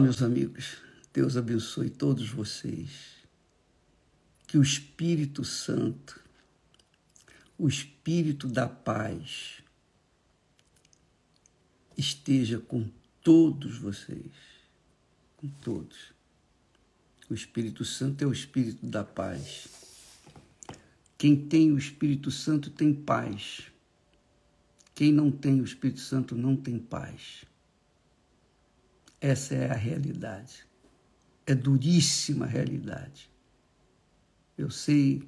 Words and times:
meus 0.00 0.22
amigos, 0.22 0.78
Deus 1.12 1.36
abençoe 1.36 1.90
todos 1.90 2.28
vocês. 2.28 3.16
Que 4.46 4.56
o 4.56 4.62
Espírito 4.62 5.44
Santo, 5.44 6.20
o 7.58 7.68
Espírito 7.68 8.48
da 8.48 8.68
paz, 8.68 9.62
esteja 11.96 12.58
com 12.58 12.88
todos 13.22 13.78
vocês, 13.78 14.32
com 15.36 15.48
todos. 15.48 16.12
O 17.28 17.34
Espírito 17.34 17.84
Santo 17.84 18.22
é 18.22 18.26
o 18.26 18.32
Espírito 18.32 18.86
da 18.86 19.04
paz. 19.04 19.68
Quem 21.18 21.36
tem 21.36 21.72
o 21.72 21.78
Espírito 21.78 22.30
Santo 22.30 22.70
tem 22.70 22.94
paz. 22.94 23.64
Quem 24.94 25.12
não 25.12 25.30
tem 25.30 25.60
o 25.60 25.64
Espírito 25.64 26.00
Santo 26.00 26.36
não 26.36 26.56
tem 26.56 26.78
paz. 26.78 27.47
Essa 29.20 29.54
é 29.54 29.70
a 29.70 29.74
realidade. 29.74 30.66
É 31.46 31.54
duríssima 31.54 32.44
a 32.44 32.48
realidade. 32.48 33.30
Eu 34.56 34.70
sei, 34.70 35.22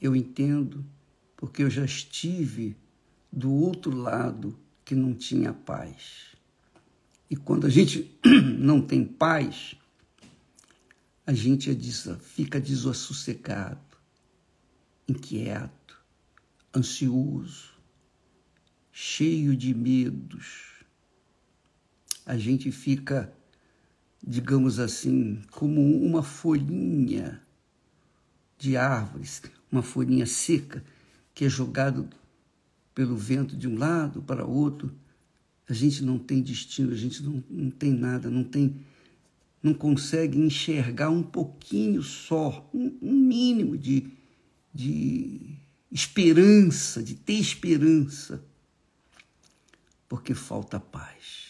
eu 0.00 0.14
entendo, 0.14 0.84
porque 1.36 1.62
eu 1.62 1.70
já 1.70 1.84
estive 1.84 2.76
do 3.32 3.52
outro 3.52 3.96
lado 3.96 4.58
que 4.84 4.94
não 4.94 5.14
tinha 5.14 5.52
paz. 5.52 6.36
E 7.28 7.36
quando 7.36 7.66
a 7.66 7.70
gente 7.70 8.18
não 8.58 8.80
tem 8.82 9.04
paz, 9.04 9.76
a 11.26 11.32
gente 11.32 11.70
é 11.70 12.16
fica 12.16 12.60
desassossegado, 12.60 13.80
inquieto, 15.08 16.02
ansioso, 16.74 17.70
cheio 18.92 19.56
de 19.56 19.72
medos 19.72 20.79
a 22.30 22.38
gente 22.38 22.70
fica, 22.70 23.32
digamos 24.24 24.78
assim, 24.78 25.42
como 25.50 25.80
uma 26.00 26.22
folhinha 26.22 27.42
de 28.56 28.76
árvores, 28.76 29.42
uma 29.70 29.82
folhinha 29.82 30.24
seca 30.24 30.84
que 31.34 31.44
é 31.44 31.48
jogado 31.48 32.08
pelo 32.94 33.16
vento 33.16 33.56
de 33.56 33.66
um 33.66 33.76
lado 33.76 34.22
para 34.22 34.46
outro. 34.46 34.94
A 35.68 35.72
gente 35.72 36.04
não 36.04 36.20
tem 36.20 36.40
destino, 36.40 36.92
a 36.92 36.96
gente 36.96 37.20
não, 37.20 37.42
não 37.50 37.68
tem 37.68 37.92
nada, 37.92 38.30
não 38.30 38.44
tem, 38.44 38.76
não 39.60 39.74
consegue 39.74 40.38
enxergar 40.38 41.10
um 41.10 41.24
pouquinho 41.24 42.00
só, 42.00 42.70
um, 42.72 42.96
um 43.02 43.12
mínimo 43.12 43.76
de, 43.76 44.06
de 44.72 45.56
esperança, 45.90 47.02
de 47.02 47.16
ter 47.16 47.40
esperança, 47.40 48.40
porque 50.08 50.32
falta 50.32 50.78
paz. 50.78 51.49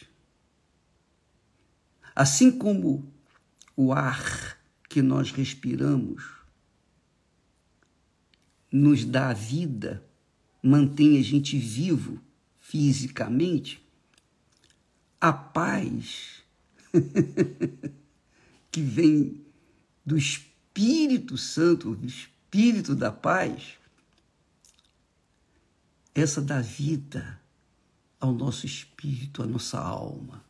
Assim 2.20 2.52
como 2.52 3.10
o 3.74 3.94
ar 3.94 4.58
que 4.90 5.00
nós 5.00 5.32
respiramos 5.32 6.22
nos 8.70 9.06
dá 9.06 9.32
vida, 9.32 10.06
mantém 10.62 11.16
a 11.18 11.22
gente 11.22 11.56
vivo 11.56 12.20
fisicamente, 12.60 13.82
a 15.18 15.32
paz 15.32 16.42
que 18.70 18.82
vem 18.82 19.42
do 20.04 20.18
Espírito 20.18 21.38
Santo, 21.38 21.96
do 21.96 22.06
Espírito 22.06 22.94
da 22.94 23.10
paz, 23.10 23.78
essa 26.14 26.42
dá 26.42 26.60
vida 26.60 27.40
ao 28.20 28.34
nosso 28.34 28.66
espírito, 28.66 29.42
à 29.42 29.46
nossa 29.46 29.80
alma 29.80 30.49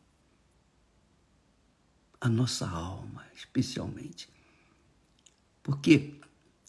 a 2.20 2.28
nossa 2.28 2.68
alma, 2.68 3.24
especialmente. 3.34 4.28
Porque 5.62 6.14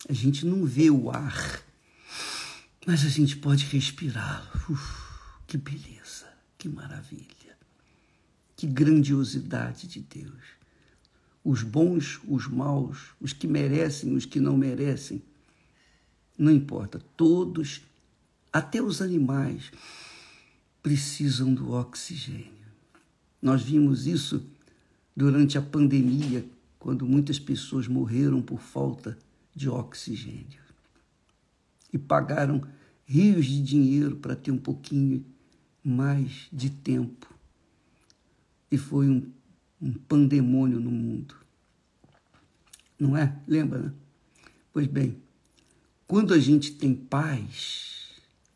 a 0.07 0.13
gente 0.13 0.45
não 0.45 0.65
vê 0.65 0.89
o 0.89 1.11
ar, 1.11 1.61
mas 2.85 3.05
a 3.05 3.09
gente 3.09 3.35
pode 3.35 3.65
respirá-lo. 3.65 4.79
Que 5.45 5.57
beleza, 5.57 6.31
que 6.57 6.69
maravilha, 6.69 7.57
que 8.55 8.65
grandiosidade 8.65 9.87
de 9.87 9.99
Deus. 9.99 10.41
Os 11.43 11.63
bons, 11.63 12.21
os 12.25 12.47
maus, 12.47 13.09
os 13.19 13.33
que 13.33 13.47
merecem, 13.47 14.15
os 14.15 14.25
que 14.25 14.39
não 14.39 14.55
merecem, 14.55 15.21
não 16.37 16.51
importa, 16.51 16.99
todos, 17.17 17.81
até 18.53 18.81
os 18.81 19.01
animais, 19.01 19.71
precisam 20.81 21.53
do 21.53 21.71
oxigênio. 21.71 22.51
Nós 23.41 23.61
vimos 23.61 24.07
isso 24.07 24.45
durante 25.15 25.57
a 25.57 25.61
pandemia, 25.61 26.45
quando 26.79 27.05
muitas 27.05 27.39
pessoas 27.39 27.87
morreram 27.87 28.41
por 28.41 28.59
falta 28.59 29.17
de 29.53 29.69
oxigênio. 29.69 30.61
E 31.93 31.97
pagaram 31.97 32.61
rios 33.05 33.45
de 33.45 33.61
dinheiro 33.61 34.15
para 34.15 34.35
ter 34.35 34.51
um 34.51 34.57
pouquinho 34.57 35.25
mais 35.83 36.47
de 36.51 36.69
tempo. 36.69 37.27
E 38.71 38.77
foi 38.77 39.09
um, 39.09 39.29
um 39.81 39.93
pandemônio 39.93 40.79
no 40.79 40.91
mundo. 40.91 41.35
Não 42.97 43.17
é? 43.17 43.37
Lembra, 43.47 43.79
né? 43.79 43.93
Pois 44.71 44.87
bem, 44.87 45.21
quando 46.07 46.33
a 46.33 46.39
gente 46.39 46.73
tem 46.73 46.95
paz, 46.95 48.11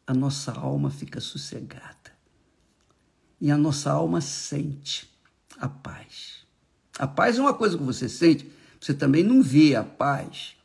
a 0.07 0.13
nossa 0.13 0.53
alma 0.53 0.89
fica 0.89 1.19
sossegada. 1.19 2.15
E 3.41 3.51
a 3.51 3.57
nossa 3.57 3.91
alma 3.91 4.21
sente 4.21 5.09
a 5.57 5.67
paz. 5.67 6.44
A 6.97 7.07
paz 7.07 7.38
é 7.38 7.41
uma 7.41 7.53
coisa 7.53 7.78
que 7.78 7.83
você 7.83 8.07
sente, 8.07 8.50
você 8.79 8.94
também 8.94 9.23
não 9.23 9.41
vê 9.41 9.75
a 9.75 9.83
paz. 9.83 10.56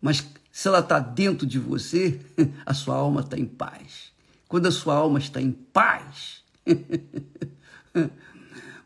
Mas 0.00 0.26
se 0.50 0.68
ela 0.68 0.80
está 0.80 0.98
dentro 0.98 1.46
de 1.46 1.58
você, 1.58 2.20
a 2.66 2.74
sua 2.74 2.96
alma 2.96 3.20
está 3.20 3.38
em 3.38 3.46
paz. 3.46 4.12
Quando 4.48 4.66
a 4.66 4.72
sua 4.72 4.94
alma 4.94 5.18
está 5.18 5.40
em 5.40 5.52
paz, 5.52 6.42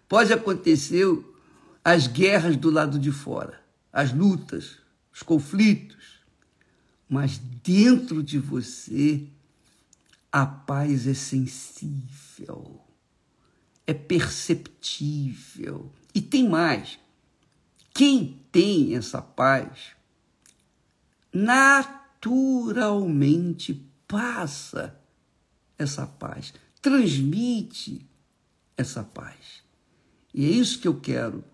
pode 0.09 0.33
acontecer 0.33 1.07
as 1.85 2.07
guerras 2.07 2.57
do 2.57 2.71
lado 2.71 2.99
de 2.99 3.11
fora, 3.11 3.61
as 3.93 4.13
lutas, 4.13 4.79
os 5.13 5.23
conflitos, 5.23 6.21
mas 7.09 7.39
dentro 7.39 8.23
de 8.23 8.39
você 8.39 9.27
a 10.31 10.47
paz 10.47 11.07
é 11.07 11.15
sensível 11.15 12.81
é 13.87 13.95
perceptível. 13.95 15.91
E 16.15 16.21
tem 16.21 16.47
mais. 16.49 16.99
Quem 17.93 18.41
tem 18.51 18.97
essa 18.97 19.23
paz 19.23 19.91
naturalmente 21.33 23.89
passa 24.07 25.01
essa 25.79 26.07
paz, 26.07 26.53
transmite 26.83 28.07
essa 28.77 29.05
paz. 29.05 29.63
E 30.33 30.45
é 30.45 30.49
isso 30.49 30.79
que 30.81 30.89
eu 30.89 31.01
quero 31.01 31.45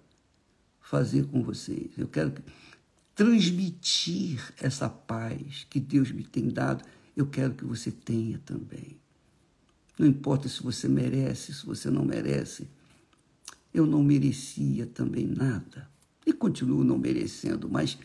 fazer 0.80 1.26
com 1.26 1.42
vocês. 1.42 1.90
Eu 1.96 2.08
quero 2.08 2.34
transmitir 3.14 4.52
essa 4.60 4.88
paz 4.88 5.66
que 5.68 5.80
Deus 5.80 6.10
me 6.10 6.22
tem 6.22 6.48
dado. 6.48 6.84
Eu 7.16 7.26
quero 7.26 7.54
que 7.54 7.64
você 7.64 7.90
tenha 7.90 8.38
também. 8.38 8.98
Não 9.98 10.06
importa 10.06 10.48
se 10.48 10.62
você 10.62 10.88
merece, 10.88 11.54
se 11.54 11.64
você 11.64 11.90
não 11.90 12.04
merece. 12.04 12.68
Eu 13.72 13.86
não 13.86 14.02
merecia 14.02 14.86
também 14.86 15.26
nada. 15.26 15.88
E 16.26 16.32
continuo 16.32 16.84
não 16.84 16.98
merecendo, 16.98 17.68
mas 17.68 17.96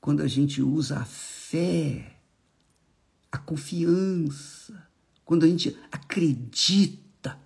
quando 0.00 0.22
a 0.22 0.28
gente 0.28 0.62
usa 0.62 0.98
a 0.98 1.04
fé, 1.04 2.16
a 3.32 3.38
confiança, 3.38 4.86
quando 5.24 5.44
a 5.44 5.48
gente 5.48 5.76
acredita, 5.90 7.36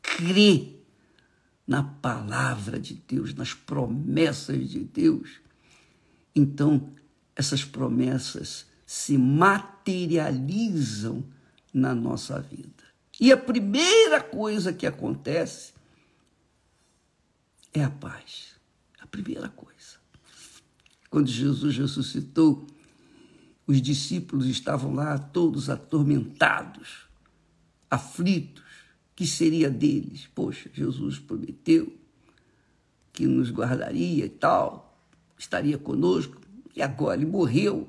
crê 0.00 0.76
na 1.66 1.82
palavra 1.82 2.78
de 2.78 2.94
Deus, 2.94 3.34
nas 3.34 3.52
promessas 3.52 4.70
de 4.70 4.80
Deus, 4.80 5.40
então 6.34 6.90
essas 7.36 7.62
promessas 7.64 8.66
se 8.86 9.18
materializam 9.18 11.22
na 11.74 11.92
nossa 11.94 12.40
vida. 12.40 12.84
E 13.20 13.32
a 13.32 13.36
primeira 13.36 14.22
coisa 14.22 14.72
que 14.72 14.86
acontece 14.86 15.74
é 17.72 17.82
a 17.82 17.90
paz. 17.90 18.54
A 19.00 19.06
primeira 19.06 19.48
coisa. 19.48 19.74
Quando 21.10 21.28
Jesus 21.28 21.76
ressuscitou, 21.76 22.66
os 23.66 23.82
discípulos 23.82 24.46
estavam 24.46 24.94
lá 24.94 25.18
todos 25.18 25.68
atormentados, 25.68 27.08
aflitos. 27.90 28.62
Que 29.16 29.26
seria 29.26 29.70
deles? 29.70 30.28
Poxa, 30.34 30.68
Jesus 30.72 31.20
prometeu 31.20 31.96
que 33.12 33.26
nos 33.26 33.48
guardaria 33.48 34.26
e 34.26 34.28
tal, 34.28 34.98
estaria 35.38 35.78
conosco, 35.78 36.40
e 36.74 36.82
agora 36.82 37.20
ele 37.20 37.30
morreu. 37.30 37.88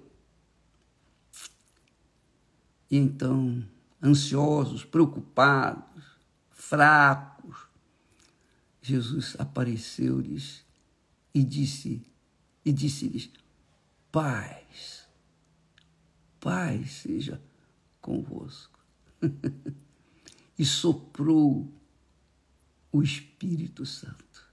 E 2.92 2.96
então 2.96 3.68
ansiosos, 4.01 4.83
preocupados, 4.83 6.03
fracos, 6.51 7.68
Jesus 8.81 9.36
apareceu-lhes 9.39 10.63
e 11.33 11.44
disse 11.44 12.06
e 12.63 12.71
disse-lhes: 12.71 13.31
Paz, 14.12 15.07
paz 16.39 16.92
seja 16.92 17.42
convosco. 18.00 18.80
e 20.57 20.63
soprou 20.63 21.71
o 22.91 23.03
Espírito 23.03 23.86
Santo. 23.86 24.45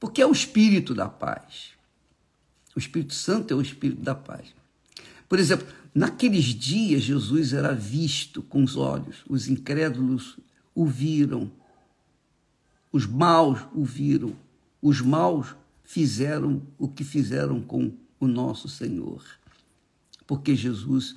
Porque 0.00 0.20
é 0.20 0.26
o 0.26 0.32
Espírito 0.32 0.94
da 0.94 1.08
paz. 1.08 1.72
O 2.74 2.78
Espírito 2.78 3.14
Santo 3.14 3.52
é 3.52 3.56
o 3.56 3.62
Espírito 3.62 4.02
da 4.02 4.14
paz. 4.14 4.54
Por 5.28 5.38
exemplo, 5.38 5.66
naqueles 5.94 6.44
dias 6.46 7.02
Jesus 7.02 7.52
era 7.52 7.74
visto 7.74 8.42
com 8.42 8.62
os 8.62 8.76
olhos, 8.76 9.24
os 9.28 9.48
incrédulos 9.48 10.38
o 10.74 10.86
viram, 10.86 11.50
os 12.90 13.06
maus 13.06 13.60
o 13.74 13.84
viram, 13.84 14.36
os 14.80 15.00
maus 15.00 15.54
fizeram 15.84 16.62
o 16.78 16.88
que 16.88 17.04
fizeram 17.04 17.60
com 17.60 17.92
o 18.18 18.26
nosso 18.26 18.68
Senhor. 18.68 19.24
Porque 20.26 20.54
Jesus 20.56 21.16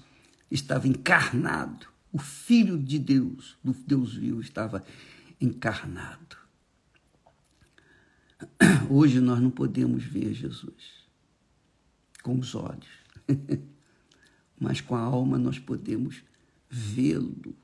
estava 0.52 0.88
encarnado, 0.88 1.88
o 2.12 2.18
Filho 2.18 2.78
de 2.78 3.00
Deus, 3.00 3.58
do 3.64 3.74
Deus 3.74 4.14
vivo, 4.14 4.42
estava 4.42 4.84
encarnado. 5.40 6.38
Hoje 8.90 9.20
nós 9.20 9.42
não 9.42 9.50
podemos 9.50 10.04
ver 10.04 10.34
Jesus 10.34 11.06
com 12.22 12.38
os 12.40 12.56
olhos. 12.56 12.88
mas 14.60 14.82
com 14.82 14.96
a 14.96 15.00
alma 15.00 15.38
nós 15.38 15.60
podemos 15.60 16.24
vê-lo, 16.70 17.56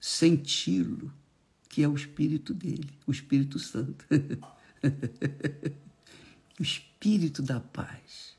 senti-lo, 0.00 1.12
que 1.68 1.82
é 1.82 1.88
o 1.88 1.94
Espírito 1.94 2.54
dele, 2.54 2.90
o 3.06 3.12
Espírito 3.12 3.58
Santo. 3.58 4.04
o 6.58 6.62
Espírito 6.62 7.42
da 7.42 7.60
paz. 7.60 8.36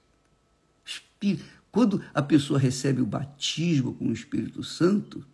Quando 1.72 2.04
a 2.14 2.22
pessoa 2.22 2.58
recebe 2.60 3.02
o 3.02 3.06
batismo 3.06 3.94
com 3.94 4.06
o 4.08 4.14
Espírito 4.14 4.64
Santo, 4.64 5.26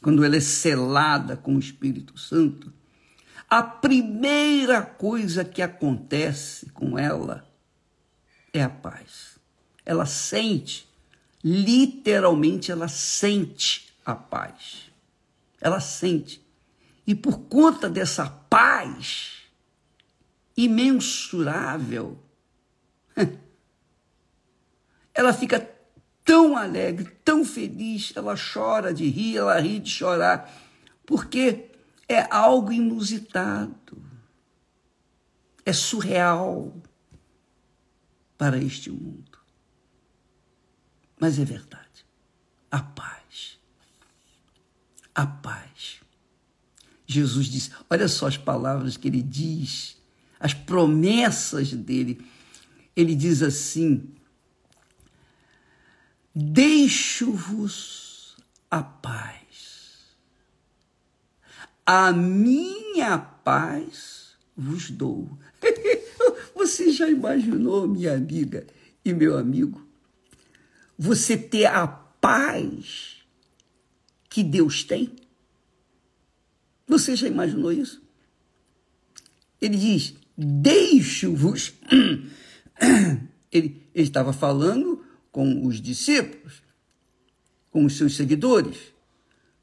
quando 0.00 0.24
ela 0.24 0.36
é 0.36 0.40
selada 0.40 1.36
com 1.36 1.56
o 1.56 1.58
Espírito 1.58 2.18
Santo, 2.18 2.72
a 3.48 3.62
primeira 3.62 4.82
coisa 4.82 5.44
que 5.44 5.62
acontece 5.62 6.70
com 6.70 6.98
ela 6.98 7.46
é 8.52 8.62
a 8.62 8.70
paz. 8.70 9.38
Ela 9.84 10.06
sente 10.06 10.88
literalmente 11.42 12.70
ela 12.70 12.88
sente 12.88 13.92
a 14.04 14.14
paz. 14.14 14.90
Ela 15.60 15.80
sente. 15.80 16.44
E 17.06 17.14
por 17.14 17.40
conta 17.40 17.88
dessa 17.88 18.28
paz 18.28 19.42
imensurável, 20.56 22.18
ela 25.12 25.32
fica 25.32 25.68
tão 26.24 26.56
alegre, 26.56 27.10
tão 27.24 27.44
feliz, 27.44 28.12
ela 28.14 28.36
chora 28.36 28.94
de 28.94 29.08
rir, 29.08 29.38
ela 29.38 29.58
ri 29.58 29.80
de 29.80 29.90
chorar, 29.90 30.52
porque 31.04 31.70
é 32.08 32.26
algo 32.30 32.72
inusitado, 32.72 34.00
é 35.64 35.72
surreal 35.72 36.72
para 38.36 38.58
este 38.58 38.90
mundo 38.90 39.31
mas 41.22 41.38
é 41.38 41.44
verdade. 41.44 42.04
A 42.68 42.80
paz. 42.80 43.56
A 45.14 45.24
paz. 45.24 46.00
Jesus 47.06 47.46
disse: 47.46 47.70
olha 47.88 48.08
só 48.08 48.26
as 48.26 48.36
palavras 48.36 48.96
que 48.96 49.06
ele 49.06 49.22
diz, 49.22 49.96
as 50.40 50.52
promessas 50.52 51.74
dele. 51.74 52.26
Ele 52.96 53.14
diz 53.14 53.40
assim: 53.40 54.10
Deixo-vos 56.34 58.36
a 58.68 58.82
paz. 58.82 60.16
A 61.86 62.12
minha 62.12 63.16
paz 63.16 64.34
vos 64.56 64.90
dou. 64.90 65.38
Você 66.56 66.90
já 66.90 67.08
imaginou, 67.08 67.86
minha 67.86 68.12
amiga 68.12 68.66
e 69.04 69.12
meu 69.12 69.38
amigo, 69.38 69.91
você 71.02 71.36
ter 71.36 71.66
a 71.66 71.84
paz 71.88 73.16
que 74.30 74.44
Deus 74.44 74.84
tem? 74.84 75.12
Você 76.86 77.16
já 77.16 77.26
imaginou 77.26 77.72
isso? 77.72 78.00
Ele 79.60 79.76
diz: 79.76 80.14
Deixo-vos. 80.36 81.74
Ele, 83.52 83.86
ele 83.94 84.06
estava 84.06 84.32
falando 84.32 85.04
com 85.30 85.66
os 85.66 85.78
discípulos, 85.78 86.62
com 87.70 87.84
os 87.84 87.98
seus 87.98 88.16
seguidores, 88.16 88.94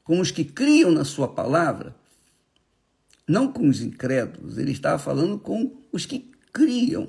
com 0.04 0.20
os 0.20 0.30
que 0.30 0.44
criam 0.44 0.92
na 0.92 1.04
sua 1.04 1.26
palavra, 1.26 1.96
não 3.26 3.52
com 3.52 3.68
os 3.68 3.80
incrédulos, 3.80 4.58
ele 4.58 4.70
estava 4.70 4.96
falando 4.96 5.40
com 5.40 5.82
os 5.90 6.06
que 6.06 6.30
criam. 6.52 7.08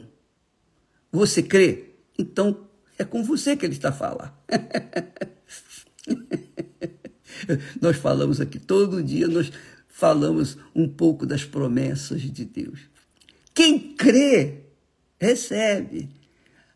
Você 1.12 1.44
crê? 1.44 1.94
Então 2.18 2.68
é 3.02 3.06
com 3.06 3.24
você 3.24 3.58
que 3.58 3.66
ele 3.66 3.74
está 3.74 3.90
a 3.90 3.94
falar. 3.94 4.40
nós 7.82 7.98
falamos 7.98 8.40
aqui 8.40 8.60
todo 8.60 9.04
dia, 9.04 9.28
nós 9.28 9.52
falamos 9.88 10.58
um 10.76 10.88
pouco 10.88 11.26
das 11.26 11.44
promessas 11.44 12.22
de 12.22 12.46
Deus. 12.46 12.82
Quem 13.54 13.96
crê, 13.96 14.66
recebe. 15.20 16.10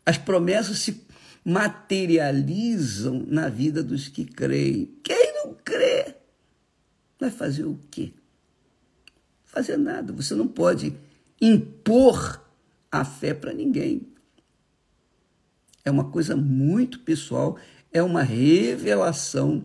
As 0.04 0.18
promessas 0.18 0.80
se 0.80 1.06
materializam 1.44 3.24
na 3.28 3.48
vida 3.48 3.82
dos 3.82 4.08
que 4.08 4.24
creem. 4.24 4.90
Quem 5.04 5.32
não 5.34 5.54
crê 5.54 6.16
vai 7.20 7.30
fazer 7.30 7.64
o 7.64 7.78
quê? 7.90 8.12
Fazer 9.44 9.76
nada. 9.76 10.12
Você 10.12 10.34
não 10.34 10.48
pode 10.48 10.96
impor 11.40 12.44
a 12.90 13.04
fé 13.04 13.32
para 13.32 13.52
ninguém 13.52 14.15
é 15.86 15.90
uma 15.90 16.04
coisa 16.04 16.36
muito 16.36 16.98
pessoal, 16.98 17.56
é 17.92 18.02
uma 18.02 18.24
revelação 18.24 19.64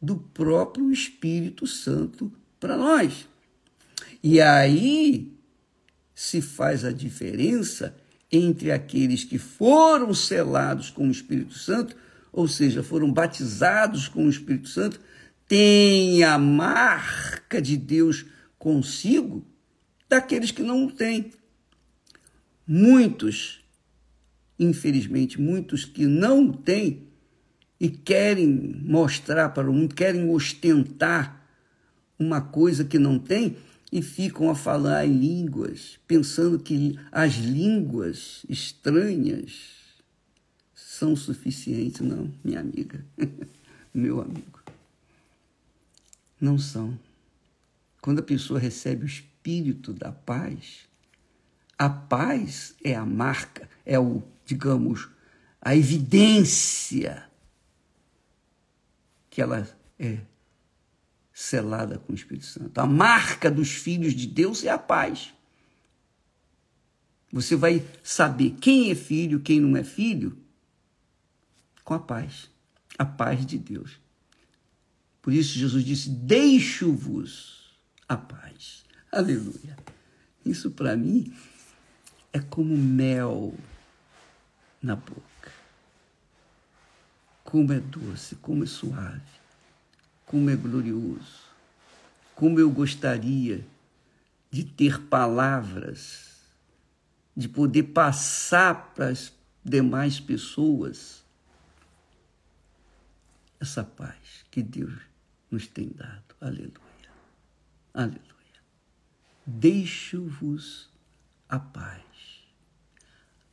do 0.00 0.16
próprio 0.16 0.90
Espírito 0.90 1.66
Santo 1.66 2.32
para 2.58 2.74
nós. 2.74 3.28
E 4.22 4.40
aí 4.40 5.30
se 6.14 6.40
faz 6.40 6.86
a 6.86 6.90
diferença 6.90 7.94
entre 8.30 8.72
aqueles 8.72 9.24
que 9.24 9.36
foram 9.36 10.14
selados 10.14 10.88
com 10.88 11.06
o 11.06 11.10
Espírito 11.10 11.58
Santo, 11.58 11.94
ou 12.32 12.48
seja, 12.48 12.82
foram 12.82 13.12
batizados 13.12 14.08
com 14.08 14.24
o 14.24 14.30
Espírito 14.30 14.70
Santo, 14.70 14.98
têm 15.46 16.24
a 16.24 16.38
marca 16.38 17.60
de 17.60 17.76
Deus 17.76 18.24
consigo, 18.58 19.44
daqueles 20.08 20.50
que 20.50 20.62
não 20.62 20.88
têm. 20.88 21.30
Muitos 22.66 23.61
infelizmente, 24.62 25.40
muitos 25.40 25.84
que 25.84 26.06
não 26.06 26.52
têm 26.52 27.02
e 27.80 27.88
querem 27.88 28.48
mostrar 28.84 29.48
para 29.50 29.68
o 29.68 29.74
mundo, 29.74 29.94
querem 29.94 30.30
ostentar 30.30 31.44
uma 32.18 32.40
coisa 32.40 32.84
que 32.84 32.98
não 32.98 33.18
tem 33.18 33.56
e 33.90 34.00
ficam 34.00 34.48
a 34.48 34.54
falar 34.54 35.04
em 35.04 35.18
línguas, 35.18 35.98
pensando 36.06 36.58
que 36.58 36.98
as 37.10 37.34
línguas 37.34 38.46
estranhas 38.48 39.70
são 40.74 41.16
suficientes. 41.16 42.00
Não, 42.00 42.32
minha 42.44 42.60
amiga, 42.60 43.04
meu 43.92 44.20
amigo. 44.20 44.62
Não 46.40 46.58
são. 46.58 46.98
Quando 48.00 48.20
a 48.20 48.22
pessoa 48.22 48.58
recebe 48.58 49.04
o 49.04 49.06
espírito 49.06 49.92
da 49.92 50.12
paz, 50.12 50.88
a 51.76 51.88
paz 51.90 52.74
é 52.82 52.94
a 52.94 53.04
marca, 53.04 53.68
é 53.84 53.98
o 53.98 54.22
digamos, 54.44 55.08
a 55.60 55.76
evidência 55.76 57.30
que 59.30 59.40
ela 59.40 59.68
é 59.98 60.20
selada 61.32 61.98
com 61.98 62.12
o 62.12 62.14
Espírito 62.14 62.46
Santo. 62.46 62.78
A 62.78 62.86
marca 62.86 63.50
dos 63.50 63.70
filhos 63.70 64.14
de 64.14 64.26
Deus 64.26 64.64
é 64.64 64.68
a 64.68 64.78
paz. 64.78 65.32
Você 67.32 67.56
vai 67.56 67.84
saber 68.02 68.56
quem 68.60 68.90
é 68.90 68.94
filho, 68.94 69.40
quem 69.40 69.58
não 69.58 69.76
é 69.76 69.82
filho, 69.82 70.36
com 71.82 71.94
a 71.94 71.98
paz. 71.98 72.50
A 72.98 73.06
paz 73.06 73.46
de 73.46 73.58
Deus. 73.58 73.98
Por 75.22 75.32
isso 75.32 75.58
Jesus 75.58 75.82
disse: 75.82 76.10
Deixo-vos 76.10 77.74
a 78.06 78.16
paz. 78.16 78.84
Aleluia. 79.10 79.76
Isso 80.44 80.70
para 80.70 80.96
mim 80.96 81.32
é 82.32 82.40
como 82.40 82.76
mel 82.76 83.54
na 84.82 84.96
boca. 84.96 85.52
Como 87.44 87.72
é 87.72 87.80
doce, 87.80 88.36
como 88.36 88.64
é 88.64 88.66
suave, 88.66 89.20
como 90.26 90.50
é 90.50 90.56
glorioso, 90.56 91.42
como 92.34 92.58
eu 92.58 92.70
gostaria 92.70 93.64
de 94.50 94.64
ter 94.64 95.00
palavras, 95.02 96.40
de 97.36 97.48
poder 97.48 97.84
passar 97.84 98.92
para 98.94 99.08
as 99.08 99.32
demais 99.64 100.18
pessoas 100.18 101.22
essa 103.60 103.84
paz 103.84 104.44
que 104.50 104.62
Deus 104.62 104.92
nos 105.50 105.66
tem 105.68 105.88
dado. 105.90 106.34
Aleluia. 106.40 106.72
Aleluia. 107.94 108.22
Deixo-vos 109.46 110.90
a 111.48 111.58
paz. 111.58 112.02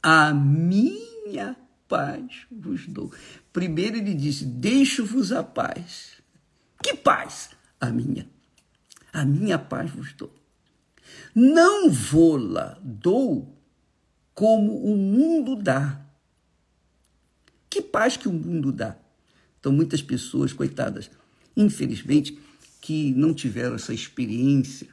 A 0.02 0.34
minha 0.34 1.19
paz 1.88 2.46
vos 2.52 2.88
dou. 2.88 3.12
Primeiro 3.52 3.98
ele 3.98 4.14
disse: 4.14 4.46
Deixo-vos 4.46 5.32
a 5.32 5.44
paz. 5.44 6.22
Que 6.82 6.96
paz? 6.96 7.50
A 7.80 7.90
minha. 7.90 8.30
A 9.12 9.26
minha 9.26 9.58
paz 9.58 9.92
vos 9.92 10.14
dou. 10.14 10.34
Não 11.34 11.90
vou-la 11.90 12.80
dou 12.82 13.58
como 14.34 14.78
o 14.86 14.96
mundo 14.96 15.56
dá. 15.56 16.06
Que 17.70 17.82
paz 17.82 18.16
que 18.16 18.28
o 18.28 18.34
mundo 18.34 18.72
dá? 18.72 18.98
Então, 19.60 19.72
muitas 19.72 20.02
pessoas, 20.02 20.54
coitadas, 20.54 21.12
infelizmente, 21.56 22.40
que 22.80 23.12
não 23.14 23.34
tiveram 23.34 23.76
essa 23.76 23.94
experiência 23.94 24.88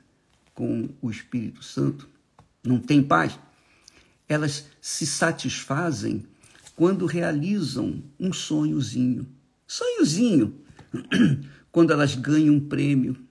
com 0.52 0.88
o 1.00 1.10
Espírito 1.10 1.62
Santo, 1.62 2.08
não 2.64 2.80
têm 2.80 3.02
paz, 3.02 3.38
elas 4.28 4.66
se 4.80 5.06
satisfazem 5.06 6.26
quando 6.74 7.06
realizam 7.06 8.02
um 8.18 8.32
sonhozinho. 8.32 9.26
Sonhozinho. 9.66 10.60
Quando 11.72 11.92
elas 11.92 12.14
ganham 12.14 12.54
um 12.54 12.68
prêmio, 12.68 13.26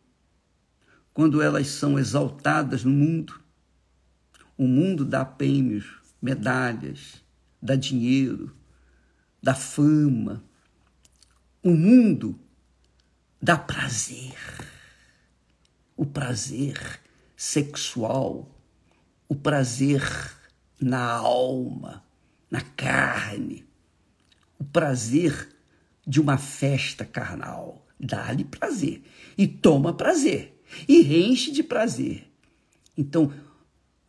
quando 1.15 1.41
elas 1.41 1.67
são 1.67 1.97
exaltadas 1.97 2.83
no 2.83 2.91
mundo. 2.91 3.39
O 4.57 4.67
mundo 4.67 5.05
dá 5.05 5.23
prêmios, 5.23 5.85
medalhas, 6.21 7.23
dá 7.61 7.75
dinheiro, 7.77 8.53
dá 9.41 9.55
fama. 9.55 10.43
O 11.63 11.71
mundo 11.71 12.37
dá 13.41 13.57
prazer. 13.57 14.35
O 15.95 16.05
prazer 16.05 16.99
sexual, 17.37 18.53
o 19.29 19.35
prazer 19.35 20.03
na 20.79 21.11
alma, 21.11 22.03
na 22.49 22.61
carne, 22.61 23.65
o 24.59 24.63
prazer 24.63 25.49
de 26.05 26.19
uma 26.19 26.37
festa 26.37 27.05
carnal. 27.05 27.85
Dá-lhe 27.99 28.43
prazer 28.43 29.03
e 29.37 29.47
toma 29.47 29.93
prazer 29.93 30.61
e 30.87 31.27
enche 31.27 31.51
de 31.51 31.63
prazer. 31.63 32.29
Então, 32.97 33.33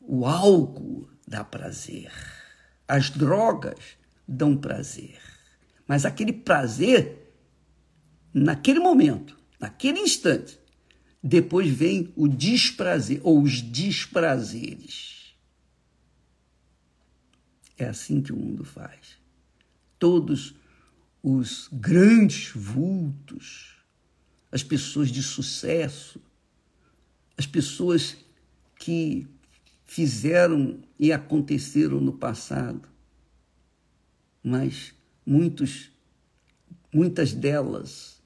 o 0.00 0.26
álcool 0.26 1.08
dá 1.26 1.44
prazer, 1.44 2.12
as 2.86 3.10
drogas 3.10 3.78
dão 4.26 4.56
prazer, 4.56 5.20
mas 5.86 6.04
aquele 6.04 6.32
prazer, 6.32 7.32
naquele 8.32 8.80
momento, 8.80 9.36
naquele 9.58 10.00
instante, 10.00 10.58
depois 11.22 11.68
vem 11.68 12.12
o 12.16 12.28
desprazer 12.28 13.20
ou 13.22 13.42
os 13.42 13.60
desprazeres. 13.60 15.15
É 17.76 17.86
assim 17.86 18.20
que 18.20 18.32
o 18.32 18.36
mundo 18.36 18.64
faz. 18.64 19.18
Todos 19.98 20.54
os 21.22 21.68
grandes 21.72 22.50
vultos, 22.54 23.76
as 24.50 24.62
pessoas 24.62 25.10
de 25.10 25.22
sucesso, 25.22 26.20
as 27.36 27.46
pessoas 27.46 28.16
que 28.78 29.26
fizeram 29.84 30.80
e 30.98 31.12
aconteceram 31.12 32.00
no 32.00 32.12
passado, 32.12 32.88
mas 34.42 34.94
muitos, 35.24 35.90
muitas 36.92 37.32
delas 37.32 38.22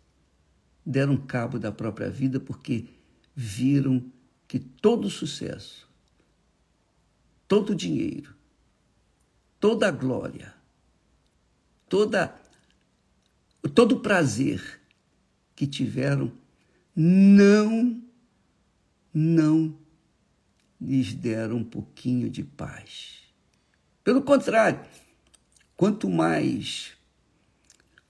deram 0.84 1.16
cabo 1.16 1.58
da 1.58 1.72
própria 1.72 2.10
vida 2.10 2.38
porque 2.38 2.86
viram 3.34 4.10
que 4.46 4.58
todo 4.58 5.08
sucesso, 5.08 5.88
todo 7.46 7.74
dinheiro, 7.74 8.34
toda 9.60 9.88
a 9.88 9.90
glória, 9.90 10.54
toda 11.88 12.34
todo 13.74 14.00
prazer 14.00 14.80
que 15.54 15.66
tiveram 15.66 16.32
não 16.96 18.02
não 19.12 19.76
lhes 20.80 21.12
deram 21.12 21.58
um 21.58 21.64
pouquinho 21.64 22.30
de 22.30 22.42
paz. 22.42 23.20
Pelo 24.02 24.22
contrário, 24.22 24.80
quanto 25.76 26.08
mais 26.08 26.96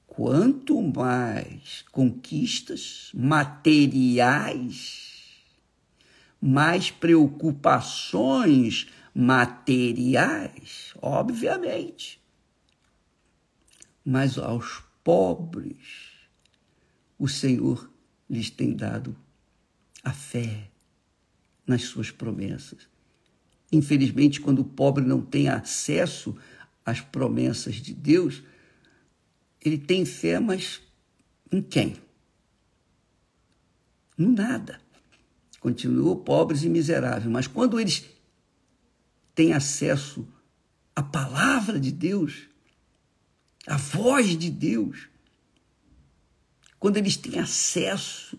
quanto 0.07 0.81
mais 0.83 1.83
conquistas 1.91 3.11
materiais, 3.15 5.09
mais 6.41 6.91
preocupações 6.91 8.89
materiais, 9.15 10.95
obviamente. 11.01 12.21
Mas 14.05 14.39
aos 14.39 14.83
pobres, 15.05 16.11
o 17.19 17.29
Senhor 17.29 17.91
lhes 18.29 18.51
tem 18.51 18.75
dado 18.75 19.17
a 20.03 20.13
fé 20.13 20.71
nas 21.67 21.83
suas 21.83 22.11
promessas. 22.11 22.89
Infelizmente, 23.73 24.41
quando 24.41 24.61
o 24.61 24.65
pobre 24.65 25.05
não 25.05 25.21
tem 25.21 25.49
acesso 25.49 26.37
às 26.85 27.01
promessas 27.01 27.77
de 27.77 27.95
Deus, 27.95 28.43
ele 29.61 29.79
tem 29.79 30.05
fé, 30.05 30.41
mas 30.41 30.81
em 31.53 31.63
quem? 31.63 31.97
No 34.17 34.33
nada. 34.33 34.81
Continuam 35.61 36.17
pobres 36.17 36.63
e 36.63 36.69
miseráveis. 36.69 37.31
Mas 37.31 37.47
quando 37.47 37.79
eles 37.79 38.10
têm 39.41 39.55
acesso 39.55 40.29
à 40.95 41.03
palavra 41.03 41.81
de 41.81 41.91
Deus, 41.91 42.47
à 43.67 43.79
voz 43.79 44.37
de 44.37 44.51
Deus, 44.51 45.09
quando 46.79 46.99
eles 46.99 47.17
têm 47.17 47.39
acesso 47.39 48.39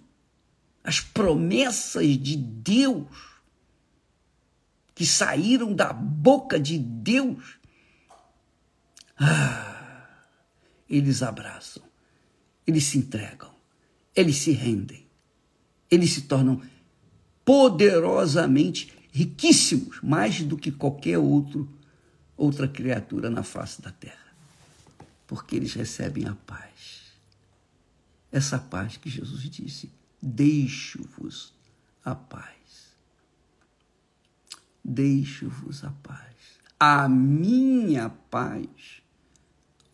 às 0.83 0.99
promessas 0.99 2.05
de 2.19 2.35
Deus, 2.35 3.07
que 4.93 5.03
saíram 5.03 5.73
da 5.73 5.91
boca 5.91 6.59
de 6.59 6.77
Deus, 6.77 7.57
ah, 9.17 10.19
eles 10.87 11.23
abraçam, 11.23 11.81
eles 12.67 12.83
se 12.83 12.99
entregam, 12.99 13.55
eles 14.15 14.35
se 14.35 14.51
rendem, 14.51 15.07
eles 15.89 16.11
se 16.11 16.21
tornam 16.21 16.61
poderosamente 17.43 19.00
riquíssimos, 19.11 19.99
mais 20.01 20.41
do 20.41 20.57
que 20.57 20.71
qualquer 20.71 21.17
outro 21.17 21.69
outra 22.41 22.67
criatura 22.67 23.29
na 23.29 23.43
face 23.43 23.81
da 23.81 23.91
terra. 23.91 24.17
Porque 25.27 25.55
eles 25.55 25.73
recebem 25.73 26.25
a 26.27 26.33
paz. 26.33 27.13
Essa 28.31 28.57
paz 28.57 28.97
que 28.97 29.09
Jesus 29.09 29.43
disse: 29.43 29.91
Deixo-vos 30.21 31.53
a 32.03 32.15
paz. 32.15 32.95
Deixo-vos 34.83 35.83
a 35.83 35.91
paz. 35.91 36.35
A 36.79 37.07
minha 37.07 38.09
paz 38.09 39.03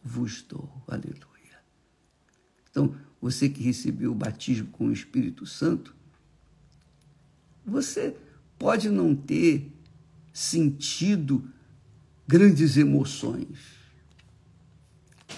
vos 0.01 0.41
dou. 0.41 0.71
Aleluia. 0.87 1.27
Então, 2.69 2.95
você 3.19 3.49
que 3.49 3.61
recebeu 3.61 4.11
o 4.13 4.15
batismo 4.15 4.67
com 4.67 4.87
o 4.87 4.93
Espírito 4.93 5.45
Santo, 5.45 5.93
você 7.65 8.15
pode 8.57 8.89
não 8.89 9.15
ter 9.15 9.71
sentido 10.33 11.49
grandes 12.27 12.77
emoções, 12.77 13.57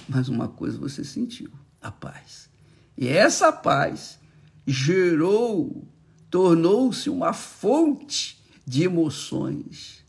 mas 0.08 0.28
uma 0.28 0.48
coisa 0.48 0.78
você 0.78 1.04
sentiu: 1.04 1.52
a 1.82 1.92
paz. 1.92 2.50
E 2.98 3.08
essa 3.08 3.52
paz 3.52 4.20
gerou, 4.68 5.88
tornou-se 6.30 7.10
uma 7.10 7.34
fonte 7.34 8.44
de 8.66 8.84
emoções, 8.84 10.04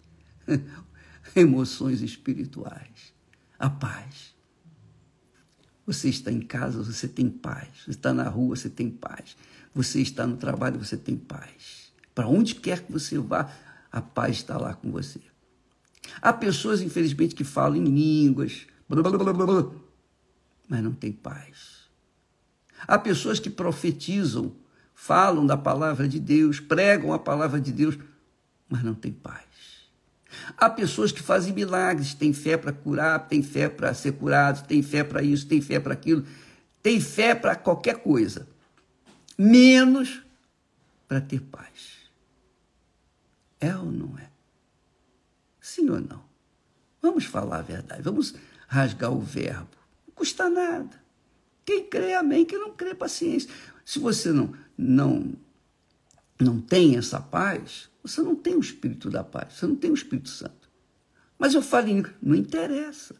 emoções 1.36 2.00
espirituais. 2.02 3.12
A 3.58 3.68
paz. 3.68 4.34
Você 5.86 6.08
está 6.08 6.32
em 6.32 6.40
casa, 6.40 6.82
você 6.82 7.06
tem 7.06 7.28
paz. 7.28 7.68
Você 7.84 7.90
está 7.90 8.12
na 8.12 8.28
rua, 8.28 8.56
você 8.56 8.70
tem 8.70 8.90
paz. 8.90 9.36
Você 9.74 10.00
está 10.00 10.26
no 10.26 10.36
trabalho, 10.36 10.78
você 10.78 10.96
tem 10.96 11.16
paz. 11.16 11.89
Para 12.20 12.28
onde 12.28 12.54
quer 12.54 12.82
que 12.82 12.92
você 12.92 13.18
vá, 13.18 13.50
a 13.90 14.02
paz 14.02 14.36
está 14.36 14.58
lá 14.58 14.74
com 14.74 14.90
você. 14.90 15.22
Há 16.20 16.34
pessoas, 16.34 16.82
infelizmente, 16.82 17.34
que 17.34 17.44
falam 17.44 17.76
em 17.76 17.84
línguas, 17.84 18.66
blá, 18.86 19.00
blá, 19.00 19.32
blá, 19.32 19.70
mas 20.68 20.82
não 20.82 20.92
tem 20.92 21.12
paz. 21.12 21.88
Há 22.86 22.98
pessoas 22.98 23.40
que 23.40 23.48
profetizam, 23.48 24.52
falam 24.94 25.46
da 25.46 25.56
palavra 25.56 26.06
de 26.06 26.20
Deus, 26.20 26.60
pregam 26.60 27.14
a 27.14 27.18
palavra 27.18 27.58
de 27.58 27.72
Deus, 27.72 27.98
mas 28.68 28.82
não 28.82 28.92
têm 28.92 29.12
paz. 29.12 29.88
Há 30.58 30.68
pessoas 30.68 31.10
que 31.10 31.22
fazem 31.22 31.54
milagres, 31.54 32.12
têm 32.12 32.34
fé 32.34 32.58
para 32.58 32.70
curar, 32.70 33.28
têm 33.28 33.42
fé 33.42 33.66
para 33.66 33.94
ser 33.94 34.12
curado, 34.12 34.66
têm 34.66 34.82
fé 34.82 35.02
para 35.02 35.22
isso, 35.22 35.46
têm 35.46 35.62
fé 35.62 35.80
para 35.80 35.94
aquilo, 35.94 36.26
têm 36.82 37.00
fé 37.00 37.34
para 37.34 37.56
qualquer 37.56 37.96
coisa, 37.96 38.46
menos 39.38 40.20
para 41.08 41.20
ter 41.22 41.40
paz. 41.40 41.89
É 43.60 43.76
ou 43.76 43.90
não 43.90 44.18
é? 44.18 44.30
Sim 45.60 45.90
ou 45.90 46.00
não? 46.00 46.24
Vamos 47.02 47.24
falar 47.24 47.58
a 47.58 47.62
verdade, 47.62 48.02
vamos 48.02 48.34
rasgar 48.66 49.12
o 49.12 49.20
verbo. 49.20 49.76
Não 50.06 50.14
custa 50.14 50.48
nada. 50.48 51.00
Quem 51.64 51.86
crê, 51.86 52.14
amém. 52.14 52.44
Quem 52.44 52.58
não 52.58 52.72
crê, 52.72 52.94
paciência. 52.94 53.50
Se 53.84 53.98
você 53.98 54.32
não, 54.32 54.52
não, 54.76 55.34
não 56.38 56.60
tem 56.60 56.96
essa 56.96 57.20
paz, 57.20 57.90
você 58.02 58.22
não 58.22 58.34
tem 58.34 58.54
o 58.54 58.60
Espírito 58.60 59.10
da 59.10 59.22
paz, 59.22 59.54
você 59.54 59.66
não 59.66 59.76
tem 59.76 59.90
o 59.90 59.94
Espírito 59.94 60.28
Santo. 60.28 60.68
Mas 61.38 61.54
eu 61.54 61.62
falo, 61.62 61.86
não 62.20 62.34
interessa. 62.34 63.14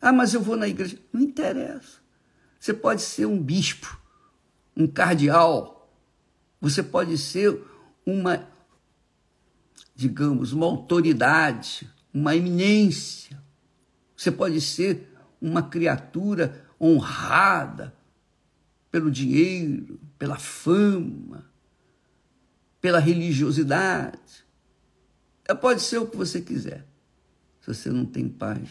Ah, 0.00 0.12
mas 0.12 0.34
eu 0.34 0.40
vou 0.40 0.56
na 0.56 0.68
igreja. 0.68 0.98
Não 1.12 1.20
interessa. 1.20 1.98
Você 2.58 2.72
pode 2.74 3.02
ser 3.02 3.26
um 3.26 3.40
bispo, 3.40 4.00
um 4.76 4.86
cardeal, 4.86 5.88
você 6.60 6.82
pode 6.82 7.16
ser 7.16 7.60
uma, 8.04 8.48
digamos, 9.98 10.52
uma 10.52 10.64
autoridade, 10.64 11.90
uma 12.14 12.36
eminência. 12.36 13.36
Você 14.16 14.30
pode 14.30 14.60
ser 14.60 15.12
uma 15.40 15.60
criatura 15.60 16.64
honrada 16.80 17.92
pelo 18.92 19.10
dinheiro, 19.10 19.98
pela 20.16 20.38
fama, 20.38 21.50
pela 22.80 23.00
religiosidade. 23.00 24.46
É, 25.48 25.52
pode 25.52 25.82
ser 25.82 25.98
o 25.98 26.06
que 26.06 26.16
você 26.16 26.40
quiser. 26.40 26.86
Se 27.60 27.74
você 27.74 27.90
não 27.90 28.06
tem 28.06 28.28
paz, 28.28 28.68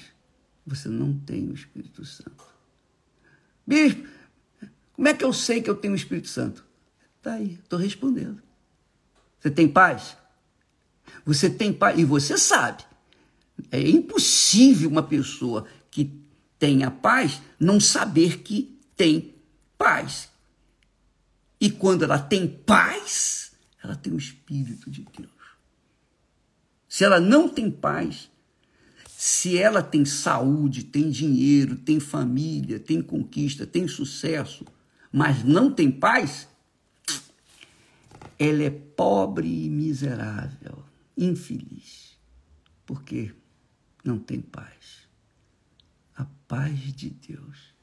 você 0.66 0.88
não 0.88 1.14
tem 1.14 1.50
o 1.50 1.54
Espírito 1.54 2.06
Santo. 2.06 2.46
Bispo, 3.68 4.08
como 4.94 5.10
é 5.10 5.14
que 5.14 5.26
eu 5.26 5.34
sei 5.34 5.62
que 5.62 5.70
eu 5.70 5.76
tenho 5.76 5.94
o 5.94 5.98
Espírito 5.98 6.30
Santo? 6.30 6.66
Está 7.18 7.34
aí, 7.34 7.60
estou 7.62 7.78
respondendo. 7.78 8.42
Você 9.42 9.52
tem 9.52 9.68
paz? 9.68 10.16
Você 11.28 11.50
tem 11.50 11.74
paz, 11.74 12.00
e 12.00 12.06
você 12.06 12.38
sabe. 12.38 12.86
É 13.70 13.82
impossível 13.82 14.90
uma 14.90 15.04
pessoa 15.04 15.68
que 15.92 16.10
tenha 16.58 16.90
paz 16.90 17.42
não 17.60 17.82
saber 17.82 18.40
que 18.40 18.80
tem 18.96 19.36
paz. 19.78 20.30
E 21.60 21.70
quando 21.70 22.04
ela 22.04 22.18
tem 22.18 22.48
paz, 22.48 23.52
ela 23.84 23.94
tem 23.94 24.14
o 24.14 24.18
Espírito 24.18 24.90
de 24.90 25.06
Deus. 25.18 25.30
Se 26.88 27.04
ela 27.04 27.20
não 27.20 27.50
tem 27.50 27.70
paz, 27.70 28.30
se 29.18 29.58
ela 29.58 29.84
tem 29.84 30.06
saúde, 30.06 30.86
tem 30.86 31.10
dinheiro, 31.10 31.76
tem 31.76 32.00
família, 32.00 32.80
tem 32.80 33.02
conquista, 33.02 33.68
tem 33.68 33.86
sucesso, 33.86 34.66
mas 35.12 35.44
não 35.44 35.74
tem 35.74 35.92
paz, 35.92 36.48
ela 38.40 38.64
é 38.64 38.70
pobre 38.70 39.66
e 39.66 39.70
miserável, 39.70 40.87
infeliz, 41.18 42.18
porque 42.86 43.34
não 44.04 44.20
tem 44.20 44.42
paz. 44.42 45.08
A 46.16 46.26
paz 46.48 46.80
de 46.94 47.10
Deus, 47.10 47.74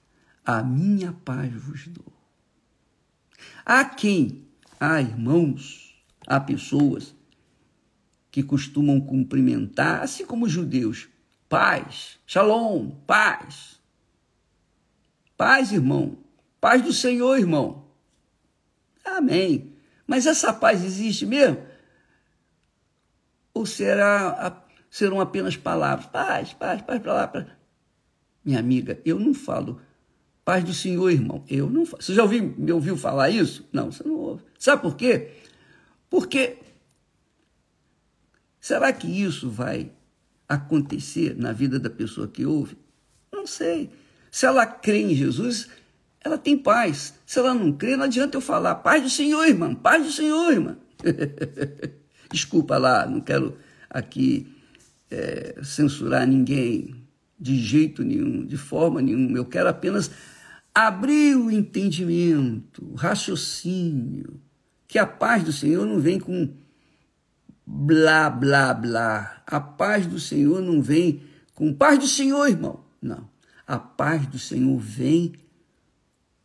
a 0.45 0.62
minha 0.62 1.12
paz 1.12 1.53
vos 1.53 1.87
dou. 1.88 2.12
Há 3.64 3.85
quem, 3.85 4.47
há 4.79 5.00
irmãos, 5.00 5.85
Há 6.26 6.41
pessoas 6.41 7.14
que 8.31 8.43
costumam 8.43 9.00
cumprimentar, 9.00 10.03
assim 10.03 10.26
como 10.26 10.47
os 10.47 10.53
judeus, 10.53 11.09
paz, 11.49 12.18
shalom, 12.27 12.90
paz. 13.07 13.81
Paz, 15.37 15.73
irmão. 15.73 16.18
Paz 16.61 16.83
do 16.83 16.92
Senhor, 16.92 17.38
irmão. 17.38 17.85
Amém. 19.05 19.75
Mas 20.07 20.27
essa 20.27 20.53
paz 20.53 20.83
existe 20.83 21.27
mesmo? 21.27 21.62
Ou 23.55 23.64
será, 23.64 24.64
serão 24.90 25.21
apenas 25.21 25.57
palavras? 25.57 26.07
Paz, 26.07 26.53
paz, 26.53 26.83
paz 26.83 27.01
para 27.01 27.12
lá. 27.12 27.29
Pra... 27.29 27.47
Minha 28.45 28.59
amiga, 28.59 29.01
eu 29.05 29.19
não 29.19 29.33
falo 29.33 29.81
paz 30.45 30.62
do 30.64 30.75
Senhor, 30.75 31.09
irmão. 31.11 31.45
Eu 31.49 31.71
não 31.71 31.87
falo. 31.87 32.03
Você 32.03 32.12
já 32.12 32.23
ouviu, 32.23 32.55
me 32.59 32.73
ouviu 32.73 32.97
falar 32.97 33.31
isso? 33.31 33.67
Não, 33.73 33.90
você 33.90 34.03
não 34.07 34.17
ouve. 34.17 34.43
Sabe 34.59 34.83
por 34.83 34.97
quê? 34.97 35.31
Porque 36.11 36.59
será 38.61 38.93
que 38.93 39.07
isso 39.07 39.49
vai 39.49 39.90
acontecer 40.49 41.37
na 41.37 41.53
vida 41.53 41.79
da 41.79 41.88
pessoa 41.88 42.29
que 42.29 42.45
ouve? 42.45 42.77
Não 43.33 43.47
sei. 43.47 43.90
Se 44.31 44.47
ela 44.47 44.67
crê 44.67 45.01
em 45.01 45.14
Jesus, 45.14 45.69
ela 46.21 46.37
tem 46.37 46.59
paz. 46.59 47.14
Se 47.25 47.38
ela 47.38 47.55
não 47.55 47.73
crê, 47.73 47.97
não 47.97 48.05
adianta 48.05 48.37
eu 48.37 48.40
falar 48.40 48.77
paz 48.77 49.03
do 49.03 49.11
Senhor, 49.11 49.47
irmã, 49.47 49.75
paz 49.75 50.05
do 50.05 50.12
Senhor, 50.12 50.53
irmã. 50.53 50.77
Desculpa 52.32 52.78
lá, 52.78 53.06
não 53.06 53.20
quero 53.20 53.56
aqui 53.88 54.46
é, 55.10 55.60
censurar 55.62 56.26
ninguém 56.26 56.96
de 57.38 57.56
jeito 57.56 58.02
nenhum, 58.02 58.44
de 58.44 58.56
forma 58.56 59.00
nenhuma. 59.02 59.37
Eu 59.37 59.44
quero 59.44 59.68
apenas 59.68 60.10
abrir 60.74 61.37
o 61.37 61.50
entendimento, 61.50 62.84
o 62.84 62.94
raciocínio, 62.94 64.40
que 64.88 64.98
a 64.98 65.06
paz 65.06 65.44
do 65.44 65.52
Senhor 65.52 65.87
não 65.87 66.00
vem 66.00 66.18
com 66.18 66.52
blá, 67.66 68.28
blá, 68.28 68.74
blá. 68.74 69.42
A 69.46 69.60
paz 69.60 70.06
do 70.06 70.18
Senhor 70.18 70.60
não 70.60 70.82
vem 70.82 71.22
com 71.54 71.72
paz 71.72 71.98
do 71.98 72.06
Senhor, 72.06 72.46
irmão. 72.48 72.84
Não. 73.00 73.28
A 73.66 73.78
paz 73.78 74.26
do 74.26 74.38
Senhor 74.38 74.78
vem 74.78 75.32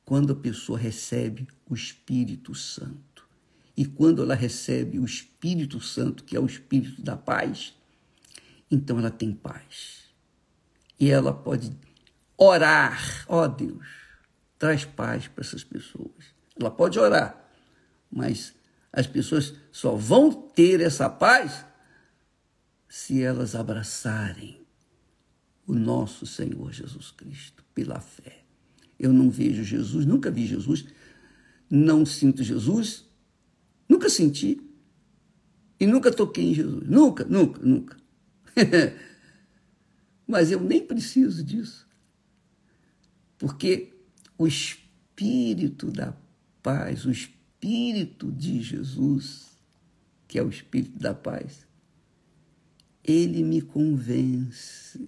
quando 0.06 0.34
a 0.34 0.36
pessoa 0.36 0.78
recebe 0.78 1.48
o 1.70 1.76
Espírito 1.76 2.56
Santo. 2.56 3.09
E 3.80 3.86
quando 3.86 4.22
ela 4.22 4.36
recebe 4.36 5.00
o 5.00 5.06
Espírito 5.06 5.80
Santo, 5.80 6.26
que 6.26 6.36
é 6.36 6.40
o 6.40 6.46
Espírito 6.46 7.02
da 7.02 7.16
paz, 7.16 7.74
então 8.70 9.00
ela 9.00 9.10
tem 9.10 9.32
paz. 9.32 10.04
E 11.00 11.10
ela 11.10 11.34
pode 11.34 11.72
orar, 12.38 13.24
ó 13.26 13.46
oh, 13.46 13.48
Deus, 13.48 13.88
traz 14.58 14.84
paz 14.84 15.30
para 15.30 15.46
essas 15.46 15.64
pessoas. 15.64 16.12
Ela 16.60 16.70
pode 16.70 17.00
orar, 17.00 17.42
mas 18.12 18.54
as 18.92 19.08
pessoas 19.08 19.54
só 19.72 19.96
vão 19.96 20.30
ter 20.30 20.82
essa 20.82 21.10
paz 21.10 21.66
se 22.90 23.24
elas 23.24 23.56
abraçarem 23.56 24.60
o 25.66 25.74
nosso 25.74 26.26
Senhor 26.26 26.74
Jesus 26.74 27.12
Cristo 27.12 27.64
pela 27.74 28.02
fé. 28.02 28.44
Eu 29.00 29.14
não 29.14 29.30
vejo 29.30 29.64
Jesus, 29.64 30.06
nunca 30.06 30.30
vi 30.30 30.46
Jesus, 30.46 30.84
não 31.70 32.06
sinto 32.06 32.44
Jesus, 32.44 33.08
nunca 33.90 34.08
senti 34.08 34.62
e 35.80 35.88
nunca 35.88 36.12
toquei 36.12 36.52
em 36.52 36.54
Jesus. 36.54 36.88
Nunca, 36.88 37.26
nunca, 37.26 37.60
nunca. 37.62 37.98
Mas 40.28 40.52
eu 40.52 40.62
nem 40.62 40.86
preciso 40.86 41.44
disso. 41.44 41.88
Porque 43.38 43.94
o 44.38 44.46
Espírito 44.46 45.90
da 45.90 46.16
paz, 46.62 47.06
o 47.06 47.12
Espírito 47.12 48.32
de 48.32 48.62
Jesus, 48.62 49.48
que 50.28 50.38
é 50.38 50.44
o 50.44 50.50
Espírito 50.50 51.00
da 51.00 51.14
paz, 51.14 51.66
ele 53.04 53.44
me 53.44 53.62
convence, 53.62 55.08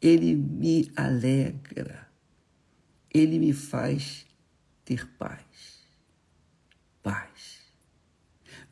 ele 0.00 0.34
me 0.34 0.90
alegra, 0.96 2.08
ele 3.12 3.38
me 3.38 3.52
faz 3.52 4.26
ter. 4.84 5.06
Paz. 5.18 5.47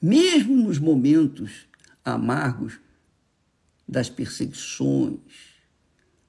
Mesmo 0.00 0.54
nos 0.56 0.78
momentos 0.78 1.66
amargos 2.04 2.78
das 3.88 4.09
perseguições, 4.09 5.20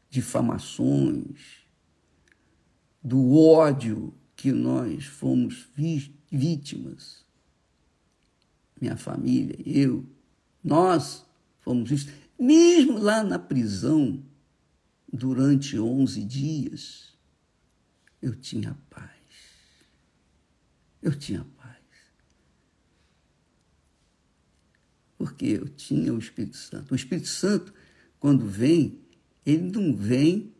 difamações, 0.09 1.65
do 3.03 3.35
ódio 3.35 4.13
que 4.35 4.51
nós 4.51 5.05
fomos 5.05 5.67
vítimas. 6.29 7.25
Minha 8.79 8.95
família, 8.97 9.57
eu, 9.65 10.05
nós 10.63 11.25
fomos 11.59 11.89
vítimas. 11.89 12.15
Mesmo 12.39 12.99
lá 12.99 13.23
na 13.23 13.39
prisão, 13.39 14.23
durante 15.11 15.79
11 15.79 16.23
dias, 16.23 17.17
eu 18.21 18.35
tinha 18.35 18.77
paz. 18.89 19.11
Eu 21.01 21.17
tinha 21.17 21.43
paz. 21.43 21.56
Porque 25.17 25.45
eu 25.45 25.67
tinha 25.67 26.13
o 26.13 26.19
Espírito 26.19 26.57
Santo. 26.57 26.91
O 26.91 26.95
Espírito 26.95 27.27
Santo, 27.27 27.73
quando 28.19 28.45
vem, 28.45 28.99
ele 29.45 29.71
não 29.71 29.95
vem 29.95 30.53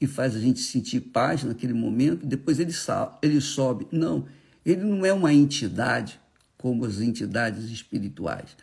e 0.00 0.06
faz 0.06 0.34
a 0.34 0.40
gente 0.40 0.60
sentir 0.60 1.00
paz 1.00 1.44
naquele 1.44 1.72
momento, 1.72 2.26
depois 2.26 2.58
ele, 2.58 2.72
ele 3.22 3.40
sobe. 3.40 3.86
Não, 3.90 4.26
ele 4.64 4.82
não 4.82 5.04
é 5.04 5.12
uma 5.12 5.32
entidade 5.32 6.20
como 6.56 6.84
as 6.84 7.00
entidades 7.00 7.70
espirituais 7.70 8.56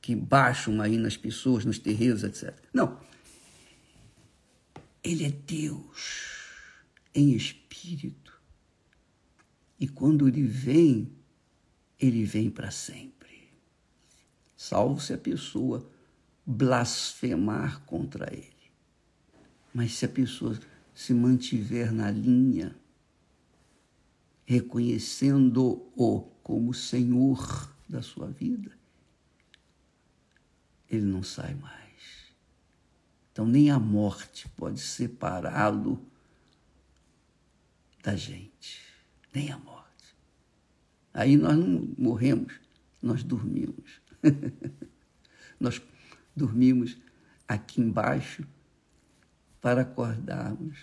que 0.00 0.14
baixam 0.14 0.80
aí 0.80 0.96
nas 0.98 1.16
pessoas, 1.16 1.64
nos 1.64 1.80
terreiros, 1.80 2.22
etc. 2.22 2.54
Não. 2.72 3.00
Ele 5.02 5.24
é 5.24 5.30
Deus 5.30 6.36
em 7.12 7.32
espírito. 7.32 8.40
E 9.80 9.88
quando 9.88 10.28
ele 10.28 10.44
vem, 10.44 11.10
ele 11.98 12.24
vem 12.24 12.50
para 12.50 12.70
sempre. 12.70 13.15
Salvo 14.56 15.00
se 15.00 15.12
a 15.12 15.18
pessoa 15.18 15.86
blasfemar 16.44 17.84
contra 17.84 18.32
ele. 18.32 18.54
Mas 19.74 19.92
se 19.94 20.06
a 20.06 20.08
pessoa 20.08 20.58
se 20.94 21.12
mantiver 21.12 21.92
na 21.92 22.10
linha, 22.10 22.74
reconhecendo-o 24.46 26.22
como 26.42 26.72
Senhor 26.72 27.74
da 27.88 28.00
sua 28.00 28.28
vida, 28.28 28.72
ele 30.88 31.04
não 31.04 31.22
sai 31.22 31.54
mais. 31.54 32.32
Então, 33.32 33.46
nem 33.46 33.70
a 33.70 33.78
morte 33.78 34.48
pode 34.50 34.80
separá-lo 34.80 36.02
da 38.02 38.16
gente, 38.16 38.80
nem 39.34 39.50
a 39.50 39.58
morte. 39.58 40.16
Aí 41.12 41.36
nós 41.36 41.56
não 41.56 41.94
morremos, 41.98 42.58
nós 43.02 43.22
dormimos. 43.22 44.00
nós 45.60 45.80
dormimos 46.34 46.96
aqui 47.46 47.80
embaixo 47.80 48.46
para 49.60 49.82
acordarmos 49.82 50.78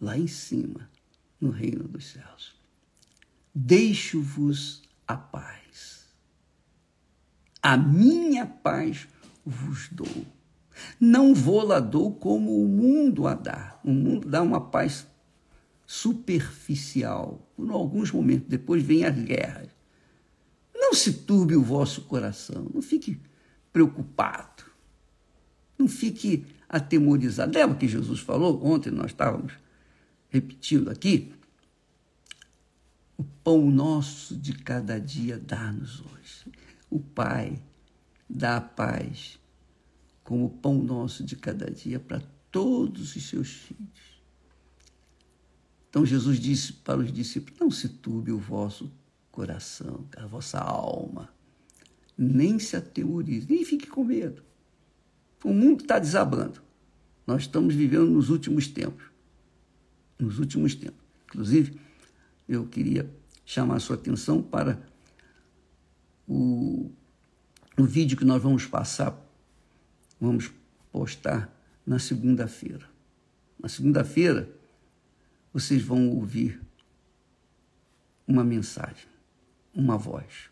lá 0.00 0.18
em 0.18 0.26
cima, 0.26 0.90
no 1.40 1.50
reino 1.50 1.84
dos 1.84 2.06
céus. 2.06 2.56
Deixo-vos 3.54 4.82
a 5.06 5.16
paz. 5.16 6.06
A 7.62 7.76
minha 7.76 8.46
paz 8.46 9.08
vos 9.44 9.88
dou. 9.90 10.26
Não 11.00 11.34
vou 11.34 11.64
lá 11.64 11.80
dou 11.80 12.14
como 12.14 12.62
o 12.62 12.68
mundo 12.68 13.26
a 13.26 13.34
dá. 13.34 13.80
O 13.82 13.90
mundo 13.90 14.28
dá 14.28 14.42
uma 14.42 14.60
paz 14.60 15.06
superficial 15.86 17.48
por 17.56 17.70
alguns 17.70 18.10
momentos. 18.10 18.48
Depois 18.48 18.82
vem 18.82 19.04
as 19.04 19.16
guerras. 19.16 19.75
Não 20.86 20.94
se 20.94 21.12
turbe 21.12 21.56
o 21.56 21.62
vosso 21.62 22.02
coração. 22.02 22.70
Não 22.72 22.80
fique 22.80 23.20
preocupado. 23.72 24.62
Não 25.76 25.88
fique 25.88 26.46
atemorizado. 26.68 27.58
Lembra 27.58 27.76
que 27.76 27.88
Jesus 27.88 28.20
falou? 28.20 28.64
Ontem 28.64 28.92
nós 28.92 29.06
estávamos 29.06 29.52
repetindo 30.28 30.88
aqui. 30.88 31.32
O 33.18 33.24
pão 33.24 33.68
nosso 33.68 34.36
de 34.36 34.52
cada 34.52 35.00
dia 35.00 35.40
dá-nos 35.40 36.00
hoje. 36.00 36.52
O 36.88 37.00
Pai 37.00 37.60
dá 38.30 38.58
a 38.58 38.60
paz 38.60 39.40
como 40.22 40.46
o 40.46 40.50
pão 40.50 40.80
nosso 40.80 41.24
de 41.24 41.34
cada 41.34 41.68
dia 41.68 41.98
para 41.98 42.22
todos 42.52 43.16
os 43.16 43.28
seus 43.28 43.48
filhos. 43.48 44.22
Então 45.90 46.06
Jesus 46.06 46.38
disse 46.38 46.74
para 46.74 47.00
os 47.00 47.12
discípulos: 47.12 47.58
Não 47.58 47.72
se 47.72 47.88
turbe 47.88 48.30
o 48.30 48.38
vosso 48.38 48.88
coração, 49.36 50.08
a 50.16 50.26
vossa 50.26 50.58
alma, 50.58 51.28
nem 52.16 52.58
se 52.58 52.74
ateorize, 52.74 53.46
nem 53.46 53.62
fique 53.66 53.86
com 53.86 54.02
medo. 54.02 54.42
O 55.44 55.52
mundo 55.52 55.82
está 55.82 55.98
desabando. 55.98 56.62
Nós 57.26 57.42
estamos 57.42 57.74
vivendo 57.74 58.06
nos 58.06 58.30
últimos 58.30 58.66
tempos. 58.66 59.04
Nos 60.18 60.38
últimos 60.38 60.74
tempos. 60.74 61.04
Inclusive, 61.26 61.78
eu 62.48 62.66
queria 62.66 63.10
chamar 63.44 63.76
a 63.76 63.80
sua 63.80 63.96
atenção 63.96 64.40
para 64.42 64.80
o, 66.26 66.90
o 67.76 67.84
vídeo 67.84 68.16
que 68.16 68.24
nós 68.24 68.42
vamos 68.42 68.64
passar, 68.64 69.14
vamos 70.18 70.50
postar 70.90 71.54
na 71.86 71.98
segunda-feira. 71.98 72.88
Na 73.60 73.68
segunda-feira, 73.68 74.50
vocês 75.52 75.82
vão 75.82 76.08
ouvir 76.08 76.58
uma 78.26 78.42
mensagem, 78.42 79.06
uma 79.76 79.98
voz. 79.98 80.50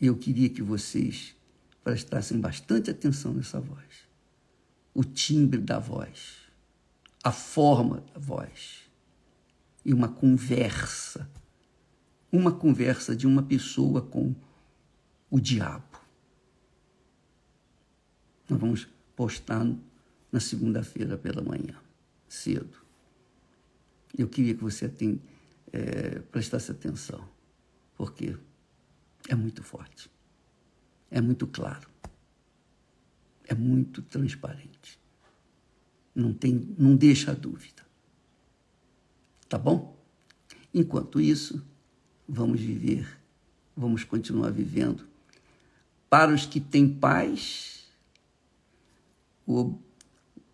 Eu 0.00 0.16
queria 0.16 0.48
que 0.48 0.62
vocês 0.62 1.36
prestassem 1.82 2.40
bastante 2.40 2.88
atenção 2.88 3.34
nessa 3.34 3.60
voz. 3.60 4.06
O 4.94 5.02
timbre 5.02 5.60
da 5.60 5.80
voz, 5.80 6.36
a 7.22 7.32
forma 7.32 8.00
da 8.14 8.20
voz 8.20 8.88
e 9.84 9.92
uma 9.92 10.08
conversa, 10.08 11.28
uma 12.30 12.52
conversa 12.52 13.16
de 13.16 13.26
uma 13.26 13.42
pessoa 13.42 14.00
com 14.00 14.34
o 15.28 15.40
diabo. 15.40 15.98
Nós 18.48 18.60
vamos 18.60 18.88
postar 19.16 19.66
na 20.30 20.40
segunda-feira 20.40 21.18
pela 21.18 21.42
manhã, 21.42 21.76
cedo. 22.28 22.78
Eu 24.16 24.28
queria 24.28 24.54
que 24.54 24.62
você 24.62 24.88
tem, 24.88 25.20
é, 25.72 26.20
prestasse 26.20 26.70
atenção, 26.70 27.26
porque 27.98 28.38
é 29.28 29.34
muito 29.34 29.62
forte. 29.64 30.08
É 31.10 31.20
muito 31.20 31.48
claro. 31.48 31.90
É 33.44 33.54
muito 33.54 34.00
transparente. 34.02 34.98
Não 36.14 36.32
tem, 36.32 36.74
não 36.78 36.94
deixa 36.94 37.34
dúvida. 37.34 37.84
Tá 39.48 39.58
bom? 39.58 39.98
Enquanto 40.72 41.20
isso, 41.20 41.66
vamos 42.28 42.60
viver, 42.60 43.18
vamos 43.76 44.04
continuar 44.04 44.50
vivendo. 44.50 45.08
Para 46.08 46.32
os 46.32 46.46
que 46.46 46.60
têm 46.60 46.88
paz, 46.88 47.88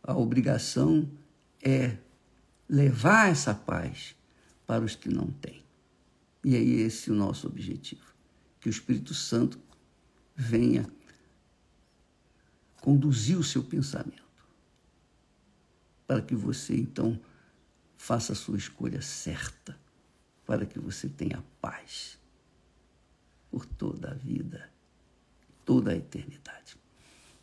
a 0.03 0.17
obrigação 0.17 1.11
é 1.63 1.99
levar 2.69 3.31
essa 3.31 3.55
paz 3.55 4.17
para 4.67 4.85
os 4.85 4.95
que 4.95 5.09
não 5.09 5.27
têm. 5.27 5.64
E 6.45 6.55
é 6.55 6.63
esse 6.63 7.11
o 7.11 7.15
nosso 7.15 7.47
objetivo. 7.47 8.15
Que 8.61 8.69
o 8.69 8.71
Espírito 8.71 9.15
Santo 9.15 9.59
venha 10.37 10.87
conduzir 12.81 13.39
o 13.39 13.43
seu 13.43 13.63
pensamento, 13.63 14.23
para 16.07 16.21
que 16.21 16.35
você 16.35 16.77
então 16.77 17.19
faça 17.97 18.35
a 18.35 18.37
sua 18.37 18.59
escolha 18.59 19.01
certa, 19.01 19.79
para 20.45 20.67
que 20.67 20.79
você 20.79 21.09
tenha 21.09 21.43
paz 21.63 22.19
por 23.51 23.65
toda 23.65 24.11
a 24.11 24.15
vida, 24.15 24.71
toda 25.65 25.93
a 25.93 25.97
eternidade. 25.97 26.77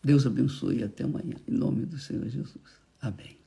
Deus 0.04 0.28
abençoe 0.28 0.80
e 0.80 0.84
até 0.84 1.06
amanhã, 1.06 1.36
em 1.48 1.54
nome 1.54 1.88
do 1.88 1.98
Senhor 1.98 2.28
Jesus. 2.28 2.80
Amém. 3.02 3.40